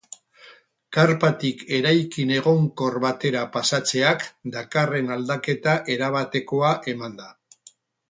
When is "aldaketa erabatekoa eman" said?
5.19-7.19